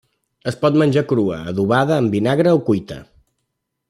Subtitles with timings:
[0.51, 2.99] Es pot menjar crua, adobada en vinagre o cuita.